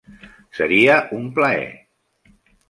Seria 0.59 0.95
un 1.17 1.27
plaer! 1.37 1.69